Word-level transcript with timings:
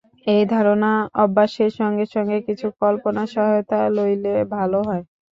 এই 0.27 0.43
ধারণা-অভ্যাসের 0.47 1.71
সঙ্গে 1.79 2.05
সঙ্গে 2.15 2.37
কিছু 2.47 2.67
কল্পনার 2.81 3.27
সহায়তা 3.33 3.79
লইলে 3.95 4.33
ভাল 4.53 4.71
হয়। 4.81 5.03